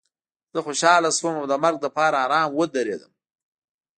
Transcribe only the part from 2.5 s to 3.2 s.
ودرېدم